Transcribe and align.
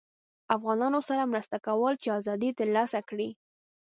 افغانانوسره 0.55 1.23
مرسته 1.31 1.57
کوله 1.65 1.95
چې 2.03 2.07
ازادي 2.19 2.49
ترلاسه 2.59 2.99
کړي 3.09 3.29